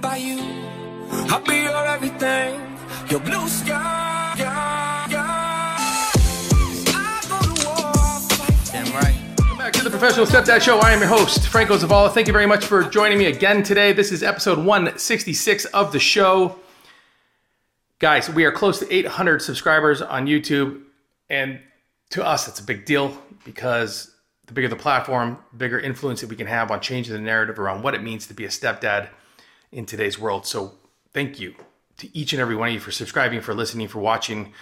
[0.00, 0.38] by you.
[1.30, 2.60] I'll be your everything,
[3.08, 4.06] your blue sky.
[9.58, 10.78] Back to the Professional Stepdad Show.
[10.78, 12.12] I am your host, Franco Zavala.
[12.12, 13.92] Thank you very much for joining me again today.
[13.92, 16.56] This is episode 166 of the show.
[17.98, 20.82] Guys, we are close to 800 subscribers on YouTube,
[21.28, 21.58] and
[22.10, 24.14] to us, it's a big deal because
[24.46, 27.58] the bigger the platform, the bigger influence that we can have on changing the narrative
[27.58, 29.08] around what it means to be a stepdad
[29.72, 30.46] in today's world.
[30.46, 30.74] So,
[31.12, 31.54] thank you
[31.98, 34.52] to each and every one of you for subscribing, for listening, for watching,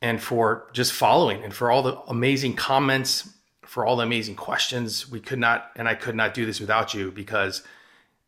[0.00, 3.30] and for just following, and for all the amazing comments,
[3.62, 5.10] for all the amazing questions.
[5.10, 7.62] We could not, and I could not do this without you because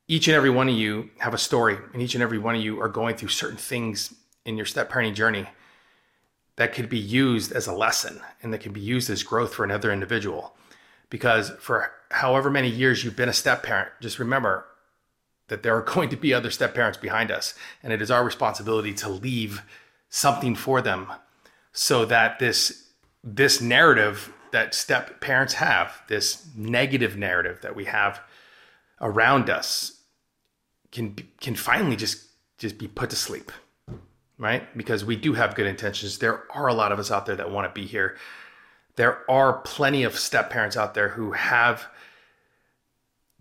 [0.09, 2.63] each and every one of you have a story, and each and every one of
[2.63, 4.15] you are going through certain things
[4.45, 5.47] in your step parenting journey
[6.57, 9.65] that could be used as a lesson and that can be used as growth for
[9.65, 10.55] another individual.
[11.09, 14.67] Because for however many years you've been a step parent, just remember
[15.49, 17.55] that there are going to be other step parents behind us.
[17.83, 19.63] And it is our responsibility to leave
[20.09, 21.07] something for them
[21.73, 22.89] so that this
[23.25, 28.21] this narrative that step parents have, this negative narrative that we have
[29.01, 30.01] around us
[30.91, 32.27] can can finally just
[32.59, 33.51] just be put to sleep
[34.43, 34.77] right?
[34.77, 36.19] Because we do have good intentions.
[36.19, 38.17] There are a lot of us out there that want to be here.
[38.97, 41.87] There are plenty of step parents out there who have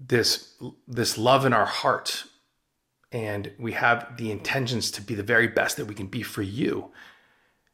[0.08, 0.56] this
[0.88, 2.24] this love in our heart
[3.12, 6.42] and we have the intentions to be the very best that we can be for
[6.42, 6.92] you.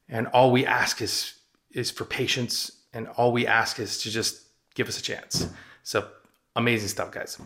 [0.09, 1.35] And all we ask is
[1.71, 4.41] is for patience and all we ask is to just
[4.73, 5.47] give us a chance.
[5.83, 6.07] So
[6.55, 7.37] amazing stuff guys.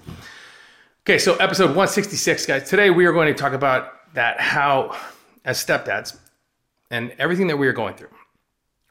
[1.04, 2.70] Okay so episode 166 guys.
[2.70, 4.98] Today we are going to talk about that how
[5.46, 6.18] as stepdads
[6.90, 8.10] and everything that we are going through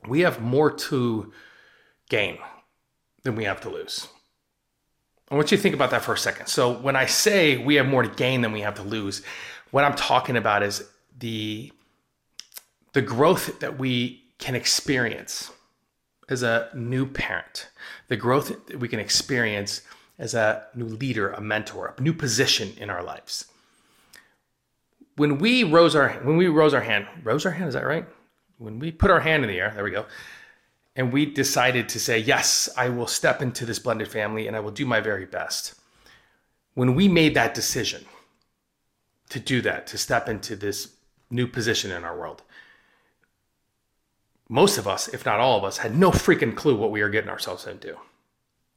[0.09, 1.33] we have more to
[2.09, 2.39] gain
[3.23, 4.09] than we have to lose
[5.31, 6.47] I want you to think about that for a second.
[6.47, 9.23] So when I say we have more to gain than we have to lose,
[9.71, 10.89] what I'm talking about is
[11.19, 11.73] the
[12.93, 15.53] the growth that we can experience
[16.29, 17.69] as a new parent,
[18.09, 19.83] the growth that we can experience
[20.19, 23.47] as a new leader, a mentor, a new position in our lives.
[25.15, 28.07] When we rose our when we rose our hand, rose our hand, is that right?
[28.59, 30.07] When we put our hand in the air, there we go
[30.97, 34.61] and we decided to say, yes, I will step into this blended family and I
[34.61, 35.75] will do my very best.
[36.75, 38.05] When we made that decision
[39.29, 40.95] to do that, to step into this
[41.31, 42.43] new position in our world,
[44.49, 47.09] most of us, if not all of us, had no freaking clue what we were
[47.09, 47.97] getting ourselves into.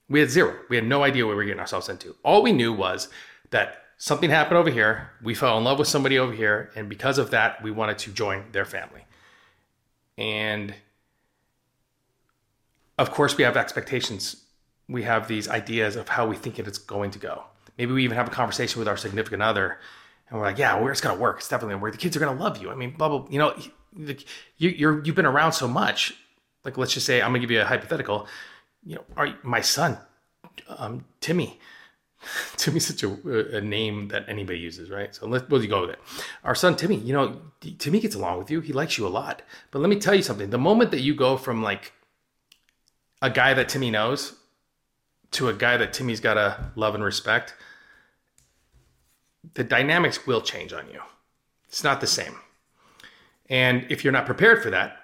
[0.08, 0.56] We had zero.
[0.70, 2.16] We had no idea what we were getting ourselves into.
[2.24, 3.10] All we knew was
[3.50, 5.10] that something happened over here.
[5.24, 6.72] We fell in love with somebody over here.
[6.76, 9.06] And because of that, we wanted to join their family.
[10.16, 10.76] And
[12.98, 14.44] of course, we have expectations.
[14.88, 17.44] We have these ideas of how we think it's going to go.
[17.78, 19.80] Maybe we even have a conversation with our significant other,
[20.30, 21.40] and we're like, "Yeah, well, it's gonna work.
[21.40, 21.94] It's definitely gonna work.
[21.94, 22.70] The kids are gonna love you.
[22.70, 23.26] I mean, blah blah.
[23.30, 23.56] You know,
[23.96, 26.14] you you're you've been around so much.
[26.64, 28.28] Like, let's just say I'm gonna give you a hypothetical.
[28.86, 29.98] You know, are, my son,
[30.68, 31.60] um, Timmy.
[32.56, 35.14] Timmy's such a, a, name that anybody uses, right?
[35.14, 36.00] So let's we'll go with it.
[36.46, 37.42] Our son Timmy, you know,
[37.80, 38.62] Timmy gets along with you.
[38.62, 39.42] He likes you a lot.
[39.72, 40.50] But let me tell you something.
[40.50, 41.92] The moment that you go from like
[43.24, 44.36] a guy that Timmy knows
[45.32, 47.56] to a guy that Timmy's got to love and respect,
[49.54, 51.02] the dynamics will change on you.
[51.70, 52.36] It's not the same.
[53.50, 54.98] And if you're not prepared for that,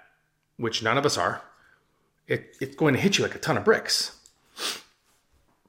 [0.58, 1.42] which none of us are,
[2.28, 4.16] it, it's going to hit you like a ton of bricks.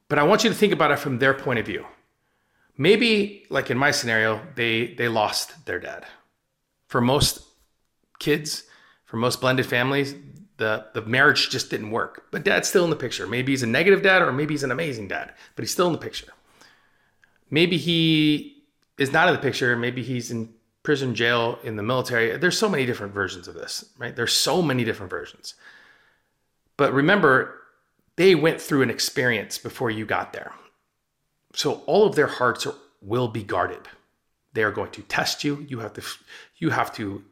[0.10, 1.86] But I want you to think about it from their point of view.
[2.78, 6.06] Maybe, like in my scenario, they they lost their dad.
[6.88, 7.44] For most
[8.20, 8.64] kids,
[9.06, 10.16] for most blended families,
[10.62, 12.28] the the marriage just didn't work.
[12.32, 13.26] But dad's still in the picture.
[13.26, 15.94] Maybe he's a negative dad or maybe he's an amazing dad, but he's still in
[15.94, 16.32] the picture.
[17.50, 18.64] Maybe he
[18.98, 19.76] is not in the picture.
[19.76, 22.38] Maybe he's in prison, jail, in the military.
[22.38, 24.16] There's so many different versions of this, right?
[24.16, 25.56] There's so many different versions.
[26.78, 27.60] But remember,
[28.16, 30.54] they went through an experience before you got there.
[31.54, 33.88] So all of their hearts are, will be guarded.
[34.54, 35.66] They are going to test you.
[35.68, 36.04] You have to
[36.58, 37.24] you have to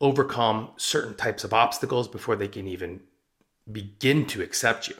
[0.00, 3.00] overcome certain types of obstacles before they can even
[3.70, 4.96] begin to accept you.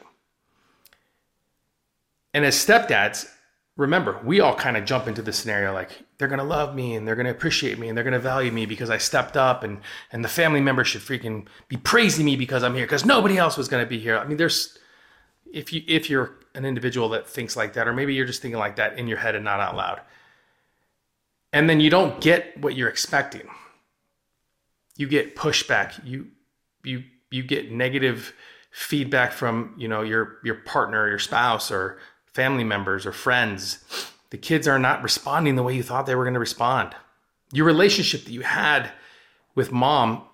[2.33, 3.29] And as stepdads,
[3.77, 6.95] remember, we all kind of jump into the scenario like they're going to love me
[6.95, 9.37] and they're going to appreciate me and they're going to value me because I stepped
[9.37, 9.81] up and
[10.13, 13.57] and the family members should freaking be praising me because I'm here because nobody else
[13.57, 14.19] was going to be here.
[14.19, 14.79] I mean, there's
[15.53, 18.59] if you if you're an individual that thinks like that or maybe you're just thinking
[18.59, 20.01] like that in your head and not out loud.
[21.53, 23.49] And then you don't get what you're expecting
[24.97, 26.29] you get pushback you
[26.85, 28.33] you you get negative
[28.71, 34.37] feedback from you know your your partner your spouse or family members or friends the
[34.37, 36.95] kids are not responding the way you thought they were going to respond.
[37.53, 38.91] Your relationship that you had
[39.55, 40.25] with mom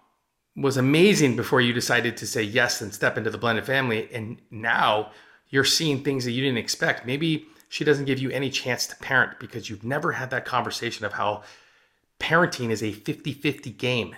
[0.57, 4.09] was amazing before you decided to say yes and step into the blended family.
[4.13, 5.11] And now
[5.51, 7.07] you're seeing things that you didn't expect.
[7.07, 11.05] Maybe she doesn't give you any chance to parent because you've never had that conversation
[11.05, 11.43] of how
[12.19, 14.17] parenting is a 50 50 game.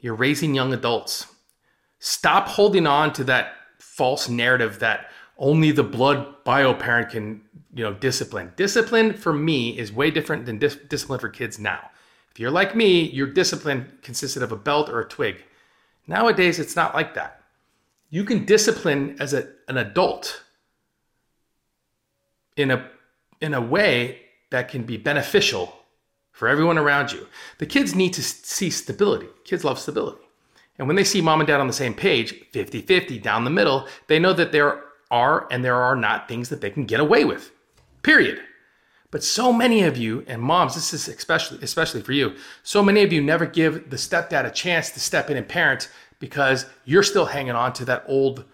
[0.00, 1.26] You're raising young adults.
[1.98, 7.42] Stop holding on to that false narrative that only the blood bio parent can,
[7.74, 8.52] you know, discipline.
[8.56, 11.90] Discipline for me is way different than dis- discipline for kids now.
[12.30, 15.44] If you're like me, your discipline consisted of a belt or a twig.
[16.06, 17.42] Nowadays, it's not like that.
[18.10, 20.42] You can discipline as a, an adult
[22.56, 22.88] in a
[23.40, 25.79] in a way that can be beneficial
[26.32, 27.26] for everyone around you.
[27.58, 29.28] The kids need to see stability.
[29.44, 30.22] Kids love stability.
[30.78, 33.50] And when they see mom and dad on the same page, 50 50 down the
[33.50, 37.00] middle, they know that there are and there are not things that they can get
[37.00, 37.52] away with.
[38.02, 38.40] Period.
[39.10, 43.02] But so many of you, and moms, this is especially especially for you, so many
[43.02, 45.90] of you never give the stepdad a chance to step in and parent
[46.20, 48.44] because you're still hanging on to that old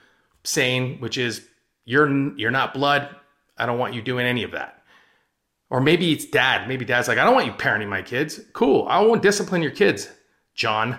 [0.44, 1.46] saying, which is
[1.84, 3.14] you're you're not blood.
[3.58, 4.82] I don't want you doing any of that.
[5.70, 6.68] Or maybe it's dad.
[6.68, 8.40] Maybe dad's like, I don't want you parenting my kids.
[8.52, 8.86] Cool.
[8.88, 10.08] I won't discipline your kids,
[10.54, 10.98] John.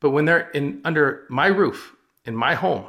[0.00, 2.84] But when they're in under my roof, in my home,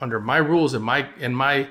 [0.00, 1.68] under my rules and my and my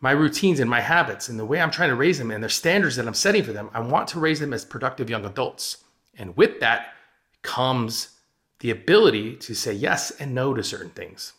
[0.00, 2.48] my routines and my habits and the way I'm trying to raise them and the
[2.48, 5.84] standards that I'm setting for them, I want to raise them as productive young adults.
[6.16, 6.94] And with that
[7.42, 8.10] comes
[8.60, 11.34] the ability to say yes and no to certain things.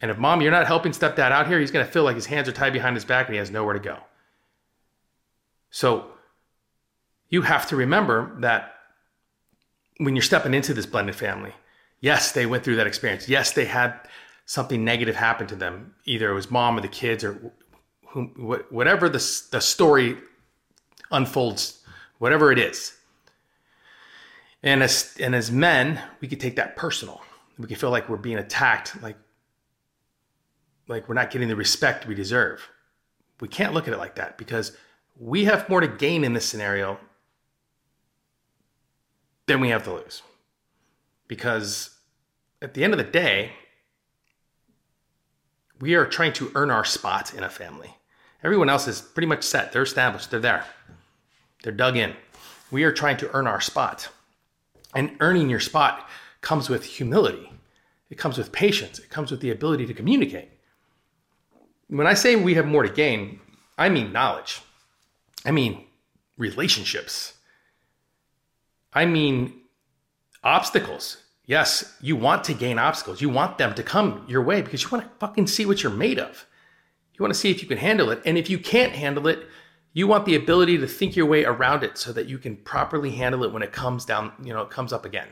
[0.00, 2.26] And if mom, you're not helping stepdad out here, he's going to feel like his
[2.26, 3.98] hands are tied behind his back and he has nowhere to go.
[5.70, 6.06] So
[7.28, 8.74] you have to remember that
[9.98, 11.52] when you're stepping into this blended family,
[12.00, 13.28] yes, they went through that experience.
[13.28, 13.98] Yes, they had
[14.46, 15.94] something negative happen to them.
[16.04, 17.52] Either it was mom or the kids or
[18.06, 18.28] whom,
[18.70, 20.16] whatever the, the story
[21.10, 21.82] unfolds,
[22.18, 22.94] whatever it is.
[24.62, 27.20] And as, and as men, we could take that personal.
[27.58, 29.16] We could feel like we're being attacked, like
[30.88, 32.68] like we're not getting the respect we deserve.
[33.40, 34.76] We can't look at it like that because
[35.18, 36.98] we have more to gain in this scenario
[39.46, 40.22] than we have to lose.
[41.28, 41.90] Because
[42.62, 43.52] at the end of the day,
[45.80, 47.94] we are trying to earn our spot in a family.
[48.42, 49.72] Everyone else is pretty much set.
[49.72, 50.30] They're established.
[50.30, 50.64] They're there.
[51.62, 52.14] They're dug in.
[52.70, 54.08] We are trying to earn our spot.
[54.94, 56.08] And earning your spot
[56.40, 57.52] comes with humility.
[58.10, 58.98] It comes with patience.
[58.98, 60.50] It comes with the ability to communicate
[61.88, 63.40] when I say we have more to gain,
[63.76, 64.60] I mean knowledge.
[65.44, 65.86] I mean
[66.36, 67.34] relationships.
[68.92, 69.60] I mean
[70.44, 71.18] obstacles.
[71.46, 73.22] Yes, you want to gain obstacles.
[73.22, 75.92] You want them to come your way because you want to fucking see what you're
[75.92, 76.44] made of.
[77.14, 78.20] You want to see if you can handle it.
[78.26, 79.46] And if you can't handle it,
[79.94, 83.10] you want the ability to think your way around it so that you can properly
[83.10, 85.28] handle it when it comes down, you know, it comes up again.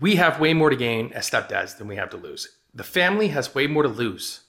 [0.00, 2.48] We have way more to gain as stepdads than we have to lose.
[2.74, 4.40] The family has way more to lose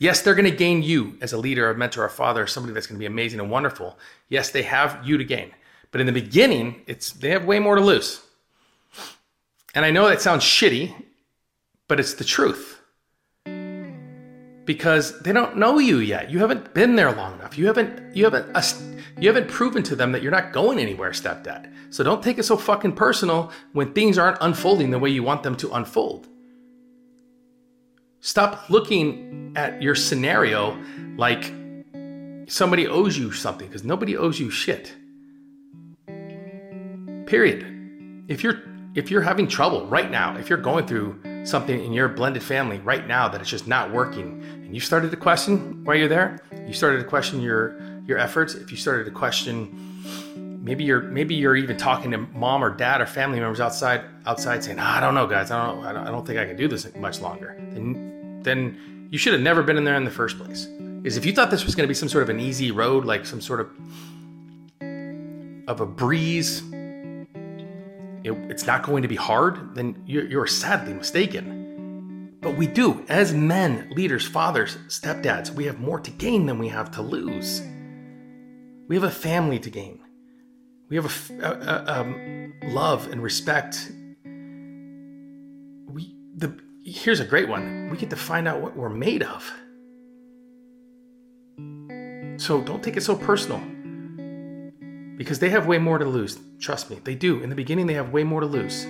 [0.00, 2.86] Yes, they're going to gain you as a leader, a mentor, a father, somebody that's
[2.86, 3.98] going to be amazing and wonderful.
[4.30, 5.52] Yes, they have you to gain.
[5.90, 8.22] But in the beginning, it's they have way more to lose.
[9.74, 10.94] And I know that sounds shitty,
[11.86, 12.80] but it's the truth.
[14.64, 16.30] Because they don't know you yet.
[16.30, 17.58] You haven't been there long enough.
[17.58, 18.62] You haven't you haven't uh,
[19.18, 21.70] you haven't proven to them that you're not going anywhere, stepdad.
[21.90, 25.42] So don't take it so fucking personal when things aren't unfolding the way you want
[25.42, 26.26] them to unfold.
[28.20, 30.78] Stop looking at your scenario
[31.16, 31.54] like
[32.46, 34.94] somebody owes you something because nobody owes you shit.
[37.26, 38.24] Period.
[38.28, 38.62] If you're
[38.94, 42.78] if you're having trouble right now, if you're going through something in your blended family
[42.80, 46.40] right now that it's just not working and you started to question why you're there,
[46.66, 49.89] you started to question your your efforts, if you started to question
[50.60, 54.62] maybe you're maybe you're even talking to mom or dad or family members outside outside
[54.62, 56.94] saying, ah, I don't know, guys, I don't, I don't think I can do this
[56.96, 57.56] much longer.
[57.72, 60.68] Then then you should have never been in there in the first place.
[61.02, 63.04] Is if you thought this was going to be some sort of an easy road,
[63.04, 63.70] like some sort of
[65.66, 66.62] of a breeze,
[68.22, 69.74] it, it's not going to be hard.
[69.74, 72.36] Then you're, you're sadly mistaken.
[72.40, 76.68] But we do, as men, leaders, fathers, stepdads, we have more to gain than we
[76.68, 77.62] have to lose.
[78.88, 79.99] We have a family to gain.
[80.90, 83.92] We have a, a, a um, love and respect.
[85.86, 87.88] We the here's a great one.
[87.90, 89.50] We get to find out what we're made of.
[92.38, 93.62] So don't take it so personal.
[95.16, 96.38] Because they have way more to lose.
[96.58, 97.40] Trust me, they do.
[97.40, 98.86] In the beginning, they have way more to lose.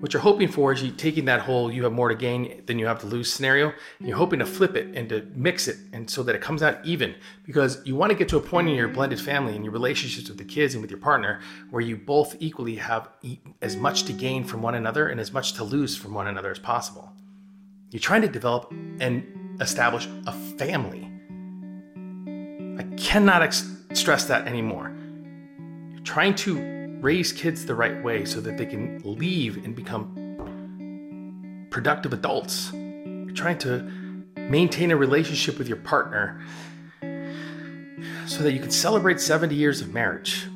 [0.00, 2.78] What you're hoping for is you taking that whole you have more to gain than
[2.78, 5.76] you have to lose scenario, and you're hoping to flip it and to mix it
[5.92, 8.68] and so that it comes out even because you want to get to a point
[8.68, 11.40] in your blended family and your relationships with the kids and with your partner
[11.70, 13.08] where you both equally have
[13.60, 16.52] as much to gain from one another and as much to lose from one another
[16.52, 17.10] as possible.
[17.90, 21.10] You're trying to develop and establish a family.
[22.78, 24.94] I cannot ex- stress that anymore.
[25.90, 31.66] You're trying to raise kids the right way so that they can leave and become
[31.70, 32.72] productive adults.
[32.72, 33.82] You're trying to
[34.36, 36.42] maintain a relationship with your partner
[38.26, 40.46] so that you can celebrate 70 years of marriage.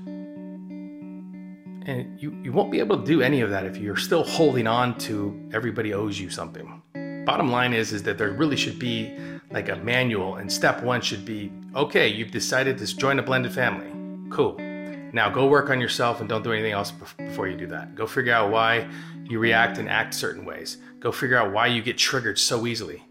[1.85, 4.67] And you, you won't be able to do any of that if you're still holding
[4.67, 6.83] on to everybody owes you something.
[7.25, 9.17] Bottom line is is that there really should be
[9.51, 13.53] like a manual and step 1 should be okay, you've decided to join a blended
[13.53, 13.91] family.
[14.31, 14.72] Cool
[15.13, 17.95] now go work on yourself and don't do anything else before you do that.
[17.95, 18.89] Go figure out why
[19.25, 20.79] you react and act certain ways.
[21.01, 23.03] Go figure out why you get triggered so easily.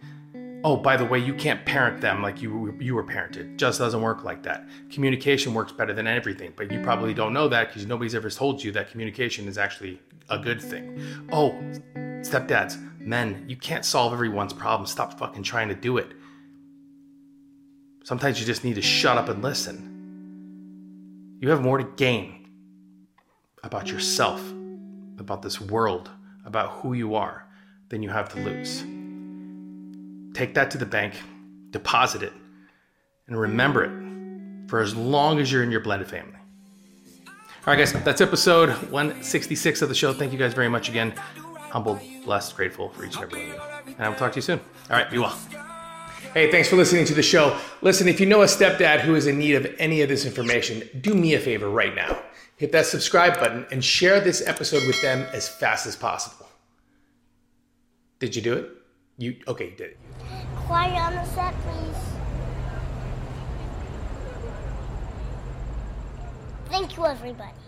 [0.63, 3.57] Oh, by the way, you can't parent them like you you were parented.
[3.57, 4.67] Just doesn't work like that.
[4.91, 8.63] Communication works better than everything, but you probably don't know that because nobody's ever told
[8.63, 11.27] you that communication is actually a good thing.
[11.31, 11.51] Oh,
[12.21, 14.85] stepdads, men, you can't solve everyone's problem.
[14.85, 16.11] Stop fucking trying to do it.
[18.03, 19.90] Sometimes you just need to shut up and listen.
[21.41, 22.47] You have more to gain
[23.63, 24.39] about yourself,
[25.17, 26.11] about this world,
[26.45, 27.47] about who you are,
[27.89, 28.81] than you have to lose.
[30.35, 31.15] Take that to the bank,
[31.71, 32.33] deposit it,
[33.25, 36.37] and remember it for as long as you're in your blended family.
[37.25, 40.13] All right, guys, that's episode 166 of the show.
[40.13, 41.11] Thank you guys very much again.
[41.71, 43.95] Humbled, blessed, grateful for each and every one of you.
[43.95, 44.59] And I will talk to you soon.
[44.91, 45.35] All right, be well.
[46.33, 47.59] Hey, thanks for listening to the show.
[47.81, 50.87] Listen, if you know a stepdad who is in need of any of this information,
[51.01, 52.21] do me a favor right now.
[52.55, 56.47] Hit that subscribe button and share this episode with them as fast as possible.
[58.19, 58.69] Did you do it?
[59.17, 59.97] You okay, you did it.
[60.55, 61.97] Quiet on the set, please.
[66.69, 67.60] Thank you, everybody.